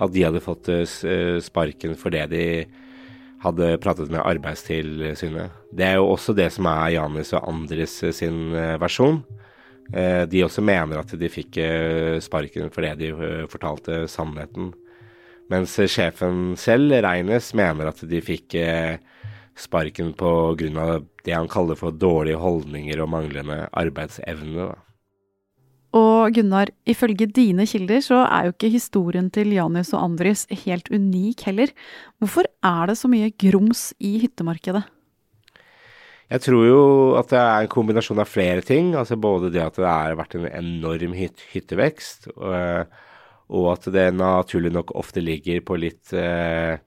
at 0.00 0.16
de 0.16 0.24
hadde 0.24 0.40
fått 0.40 0.72
eh, 0.72 1.36
sparken 1.44 1.92
for 1.92 2.16
det 2.16 2.24
de 2.32 2.44
hadde 3.44 3.74
pratet 3.84 4.08
med 4.08 4.24
Arbeidstilsynet. 4.24 5.52
Det 5.76 5.90
er 5.90 6.00
jo 6.00 6.08
også 6.14 6.32
det 6.36 6.48
som 6.56 6.72
er 6.72 6.94
Janis 6.96 7.34
og 7.36 7.44
Andris 7.52 8.00
sin 8.16 8.54
eh, 8.56 8.78
versjon. 8.80 9.20
Eh, 9.92 10.24
de 10.24 10.46
også 10.48 10.64
mener 10.64 11.04
at 11.04 11.12
de 11.20 11.28
fikk 11.28 11.60
sparken 12.24 12.72
fordi 12.72 12.96
de 13.04 13.18
fortalte 13.52 14.06
sannheten. 14.08 14.72
Mens 15.50 15.74
sjefen 15.90 16.54
selv, 16.60 16.94
Reines, 17.02 17.50
mener 17.58 17.90
at 17.90 18.04
de 18.06 18.20
fikk 18.22 18.54
eh, 18.60 19.00
sparken 19.58 20.12
pga. 20.14 21.00
det 21.24 21.34
han 21.34 21.50
kaller 21.50 21.78
for 21.78 21.90
dårlige 21.90 22.38
holdninger 22.38 23.02
og 23.02 23.10
manglende 23.10 23.66
arbeidsevne. 23.72 24.70
Da. 24.70 24.78
Og 25.98 26.30
Gunnar, 26.36 26.70
ifølge 26.86 27.26
dine 27.26 27.66
kilder 27.66 27.98
så 28.04 28.22
er 28.22 28.46
jo 28.46 28.54
ikke 28.54 28.70
historien 28.70 29.30
til 29.30 29.50
Janius 29.56 29.90
og 29.92 30.04
Andris 30.04 30.46
helt 30.64 30.86
unik 30.86 31.42
heller. 31.48 31.74
Hvorfor 32.22 32.46
er 32.62 32.86
det 32.86 32.98
så 33.00 33.10
mye 33.10 33.32
grums 33.34 33.90
i 33.98 34.20
hyttemarkedet? 34.22 34.84
Jeg 36.30 36.44
tror 36.46 36.62
jo 36.62 36.82
at 37.18 37.32
det 37.32 37.40
er 37.42 37.64
en 37.64 37.72
kombinasjon 37.72 38.22
av 38.22 38.30
flere 38.30 38.62
ting. 38.62 38.94
Altså 38.94 39.18
både 39.18 39.50
det 39.50 39.64
at 39.64 39.74
det 39.82 39.88
har 39.88 40.14
vært 40.14 40.38
en 40.38 40.46
enorm 40.46 41.16
hyt 41.18 41.42
hyttevekst. 41.50 42.30
og 42.36 42.86
og 43.50 43.72
at 43.74 43.88
det 43.92 44.08
naturlig 44.14 44.72
nok 44.72 44.94
ofte 44.98 45.22
ligger 45.22 45.60
på 45.66 45.76
litt 45.82 46.12
eh, 46.14 46.78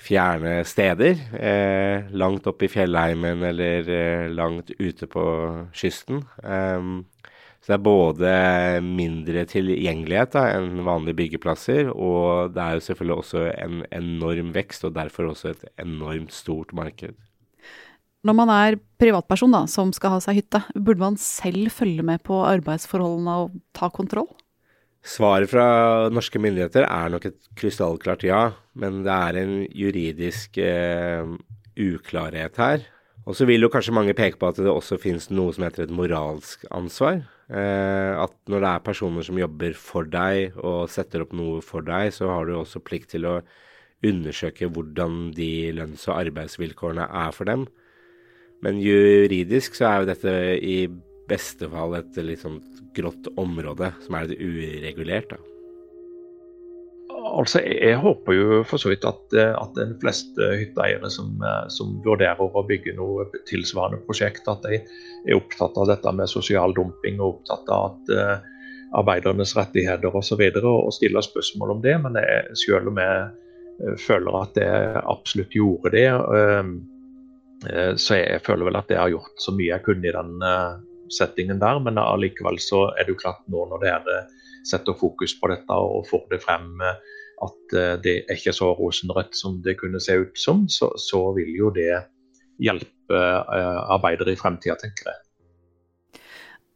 fjerne 0.00 0.60
steder. 0.68 1.20
Eh, 1.36 2.10
langt 2.16 2.48
oppe 2.50 2.68
i 2.68 2.72
fjellheimen 2.72 3.44
eller 3.48 3.88
eh, 3.88 4.26
langt 4.32 4.72
ute 4.78 5.08
på 5.10 5.24
kysten. 5.76 6.24
Ehm, 6.44 7.00
Så 7.60 7.74
det 7.74 7.76
er 7.76 7.84
både 7.84 8.30
mindre 8.80 9.42
tilgjengelighet 9.44 10.32
da, 10.32 10.46
enn 10.56 10.80
vanlige 10.86 11.18
byggeplasser, 11.18 11.90
og 11.92 12.54
det 12.54 12.62
er 12.62 12.78
jo 12.78 12.84
selvfølgelig 12.86 13.16
også 13.20 13.42
en 13.52 13.82
enorm 13.92 14.54
vekst, 14.54 14.86
og 14.88 14.94
derfor 14.96 15.28
også 15.28 15.50
et 15.50 15.66
enormt 15.76 16.32
stort 16.32 16.72
marked. 16.72 17.12
Når 18.24 18.36
man 18.36 18.48
er 18.48 18.78
privatperson 19.00 19.52
da, 19.52 19.66
som 19.68 19.92
skal 19.92 20.16
ha 20.16 20.22
seg 20.24 20.40
hytte, 20.40 20.62
burde 20.72 21.04
man 21.04 21.20
selv 21.20 21.68
følge 21.68 22.00
med 22.00 22.24
på 22.24 22.40
arbeidsforholdene 22.48 23.36
og 23.44 23.60
ta 23.76 23.92
kontroll? 23.92 24.32
Svaret 25.00 25.48
fra 25.48 25.66
norske 26.12 26.40
myndigheter 26.42 26.84
er 26.84 27.12
nok 27.12 27.30
et 27.30 27.38
krystallklart 27.56 28.26
ja, 28.28 28.42
men 28.76 29.00
det 29.06 29.14
er 29.14 29.38
en 29.40 29.54
juridisk 29.72 30.58
eh, 30.60 31.24
uklarhet 31.80 32.60
her. 32.60 32.84
Og 33.24 33.36
så 33.36 33.46
vil 33.48 33.64
jo 33.64 33.70
kanskje 33.72 33.94
mange 33.96 34.16
peke 34.16 34.36
på 34.40 34.50
at 34.50 34.60
det 34.60 34.68
også 34.68 34.98
finnes 35.00 35.30
noe 35.32 35.54
som 35.56 35.64
heter 35.64 35.86
et 35.86 35.94
moralsk 35.94 36.66
ansvar. 36.74 37.22
Eh, 37.48 38.12
at 38.20 38.36
når 38.50 38.62
det 38.62 38.70
er 38.70 38.86
personer 38.86 39.26
som 39.26 39.40
jobber 39.40 39.74
for 39.78 40.08
deg 40.08 40.56
og 40.60 40.90
setter 40.92 41.24
opp 41.24 41.32
noe 41.36 41.64
for 41.64 41.84
deg, 41.86 42.12
så 42.14 42.28
har 42.30 42.46
du 42.46 42.58
også 42.58 42.82
plikt 42.84 43.14
til 43.16 43.28
å 43.28 43.40
undersøke 44.06 44.68
hvordan 44.72 45.30
de 45.36 45.70
lønns- 45.76 46.06
og 46.08 46.18
arbeidsvilkårene 46.20 47.08
er 47.08 47.36
for 47.36 47.48
dem. 47.48 47.66
Men 48.64 48.80
juridisk 48.84 49.76
så 49.76 49.88
er 49.88 50.02
jo 50.02 50.10
dette 50.12 50.34
i 50.60 50.76
beste 51.30 51.70
fall 51.70 51.96
et 51.98 52.18
litt 52.24 52.42
sånn 52.42 52.60
grått 52.96 53.30
område, 53.38 53.92
som 54.04 54.18
er 54.18 54.30
litt 54.30 54.42
uregulert. 54.42 55.30
da. 55.30 55.40
Altså, 57.30 57.60
Jeg 57.60 57.98
håper 58.00 58.34
jo 58.34 58.60
for 58.66 58.80
så 58.80 58.90
vidt 58.90 59.04
at, 59.04 59.34
eh, 59.36 59.52
at 59.54 59.74
de 59.76 59.94
fleste 60.02 60.50
hytteeiere 60.60 61.10
som, 61.10 61.32
eh, 61.42 61.68
som, 61.68 61.98
vurderer 62.04 62.40
å 62.40 62.66
bygge 62.66 62.96
noe 62.96 63.26
tilsvarende 63.48 64.00
prosjekt, 64.06 64.48
at 64.48 64.62
de 64.62 64.80
er 64.80 65.36
opptatt 65.36 65.76
av 65.76 65.90
dette 65.90 66.12
med 66.12 66.30
sosial 66.30 66.74
dumping 66.74 67.20
og 67.20 67.40
opptatt 67.40 67.68
av 67.68 67.84
at 67.90 68.12
uh, 68.16 68.36
arbeidernes 68.96 69.52
rettigheter 69.56 70.14
osv. 70.16 70.40
Og, 70.40 70.62
så 70.62 70.72
og 70.72 70.94
stiller 70.96 71.20
spørsmål 71.20 71.76
om 71.76 71.82
det. 71.84 71.96
Men 72.02 72.16
jeg, 72.16 72.56
selv 72.56 72.88
om 72.88 72.96
jeg 72.98 73.98
føler 74.00 74.38
at 74.40 74.56
jeg 74.56 75.02
absolutt 75.04 75.54
gjorde 75.54 75.92
det, 75.92 76.08
uh, 76.08 77.92
så 78.00 78.16
jeg 78.16 78.40
føler 78.46 78.70
vel 78.70 78.80
at 78.80 78.88
jeg 78.88 78.96
har 78.96 79.12
gjort 79.12 79.42
så 79.44 79.52
mye 79.52 79.74
jeg 79.74 79.84
kunne 79.84 80.08
i 80.08 80.14
den 80.16 80.38
settingen 81.14 81.62
der. 81.62 81.80
Men 81.82 82.00
allikevel 82.00 82.60
så 82.62 82.88
er 82.94 83.06
det 83.06 83.14
jo 83.16 83.22
klart 83.22 83.42
nå 83.50 83.66
når 83.70 83.86
dere 83.86 84.20
setter 84.68 84.96
fokus 84.96 85.32
på 85.40 85.48
dette 85.50 85.72
og 85.72 86.04
får 86.10 86.26
det 86.34 86.42
frem 86.42 86.74
at 87.44 87.76
eh, 87.76 87.96
det 88.02 88.14
er 88.26 88.36
ikke 88.36 88.54
så 88.56 88.72
rosenrødt 88.76 89.36
som 89.36 89.60
det 89.64 89.78
kunne 89.80 90.00
se 90.02 90.18
ut 90.20 90.36
som, 90.38 90.66
så, 90.68 90.92
så 91.00 91.22
vil 91.36 91.52
jo 91.56 91.72
det 91.74 91.92
hjelpe 92.60 93.16
eh, 93.16 93.80
arbeidere 93.94 94.34
i 94.34 94.40
fremtida, 94.40 94.76
tenker 94.80 95.10
jeg. 95.10 95.20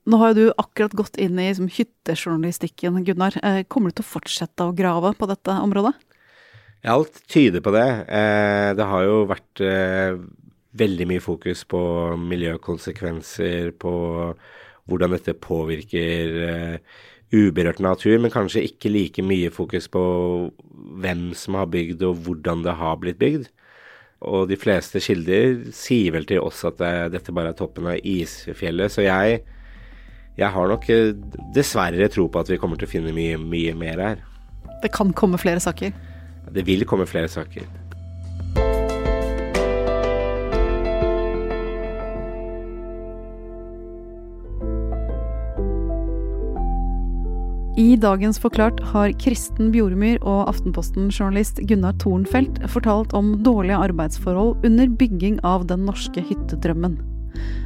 Nå 0.05 0.21
har 0.21 0.33
jo 0.33 0.37
du 0.37 0.57
akkurat 0.61 0.97
gått 0.97 1.17
inn 1.21 1.39
i 1.39 1.49
liksom, 1.49 1.71
hyttejournalistikken, 1.73 3.05
Gunnar. 3.07 3.37
Eh, 3.41 3.63
kommer 3.69 3.93
du 3.93 4.01
til 4.01 4.07
å 4.07 4.13
fortsette 4.15 4.67
å 4.67 4.77
grave 4.77 5.15
på 5.17 5.29
dette 5.31 5.61
området? 5.65 5.95
Alt 6.85 7.23
tyder 7.33 7.63
på 7.65 7.73
det. 7.73 7.87
Det 8.77 8.87
har 8.91 9.05
jo 9.07 9.23
vært 9.25 9.61
veldig 10.75 11.09
mye 11.11 11.23
fokus 11.23 11.65
på 11.71 11.81
miljøkonsekvenser, 12.19 13.73
på 13.79 13.95
hvordan 14.91 15.15
dette 15.15 15.37
påvirker 15.41 16.79
uberørt 17.35 17.81
natur, 17.83 18.19
men 18.21 18.33
kanskje 18.33 18.65
ikke 18.69 18.93
like 18.93 19.25
mye 19.25 19.51
fokus 19.55 19.89
på 19.91 20.03
hvem 21.03 21.31
som 21.39 21.59
har 21.59 21.71
bygd 21.73 22.05
og 22.07 22.27
hvordan 22.27 22.65
det 22.67 22.77
har 22.79 22.99
blitt 23.01 23.21
bygd. 23.21 23.49
Og 24.25 24.49
de 24.49 24.57
fleste 24.57 25.03
kilder 25.05 25.67
sier 25.75 26.15
vel 26.15 26.29
til 26.29 26.45
oss 26.45 26.63
at 26.69 26.79
det, 26.81 26.93
dette 27.17 27.35
bare 27.35 27.53
er 27.53 27.59
toppen 27.59 27.91
av 27.91 28.01
isfjellet, 28.01 28.93
så 28.93 29.05
jeg, 29.05 29.43
jeg 30.39 30.51
har 30.55 30.71
nok 30.71 30.89
eh, 30.93 31.13
dessverre 31.57 32.09
tro 32.13 32.29
på 32.33 32.45
at 32.45 32.53
vi 32.53 32.61
kommer 32.61 32.81
til 32.81 32.89
å 32.89 32.95
finne 32.95 33.15
mye, 33.17 33.37
mye 33.41 33.75
mer 33.77 34.05
her. 34.05 34.25
Det 34.85 34.93
kan 34.95 35.13
komme 35.17 35.41
flere 35.41 35.61
saker? 35.65 35.93
Det 36.55 36.65
vil 36.67 36.87
komme 36.89 37.09
flere 37.09 37.29
saker. 37.33 37.67
I 47.77 47.97
dagens 47.97 48.39
Forklart 48.39 48.79
har 48.93 49.11
Kristen 49.19 49.73
Bjoremyr 49.75 50.21
og 50.23 50.45
Aftenposten-journalist 50.47 51.59
Gunnar 51.67 51.97
Thornfeldt 51.99 52.61
fortalt 52.71 53.11
om 53.19 53.33
dårlige 53.43 53.81
arbeidsforhold 53.89 54.63
under 54.69 54.93
bygging 55.01 55.41
av 55.43 55.65
den 55.67 55.83
norske 55.89 56.23
hyttedrømmen. 56.23 56.95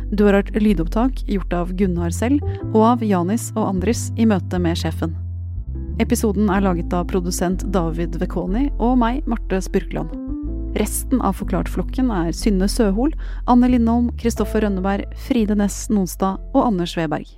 Du 0.08 0.22
har 0.24 0.38
hørt 0.38 0.54
lydopptak 0.56 1.20
gjort 1.28 1.52
av 1.52 1.74
Gunnar 1.76 2.14
selv 2.16 2.40
og 2.70 2.86
av 2.94 3.04
Janis 3.04 3.50
og 3.52 3.66
Andris 3.66 4.06
i 4.16 4.24
møte 4.30 4.56
med 4.64 4.80
sjefen. 4.80 5.12
Episoden 6.00 6.48
er 6.54 6.64
laget 6.64 6.94
av 6.96 7.04
produsent 7.10 7.66
David 7.74 8.16
Vekoni 8.22 8.70
og 8.78 8.96
meg, 9.02 9.20
Marte 9.28 9.60
Spurkland. 9.60 10.14
Resten 10.80 11.20
av 11.20 11.36
Forklart-flokken 11.36 12.08
er 12.14 12.32
Synne 12.32 12.70
Søhol, 12.72 13.12
Anne 13.44 13.68
Lindholm, 13.74 14.08
Kristoffer 14.16 14.64
Rønneberg, 14.64 15.04
Fride 15.26 15.58
Næss 15.58 15.90
Nonstad 15.92 16.40
og 16.54 16.70
Anders 16.70 16.96
Weberg. 16.96 17.28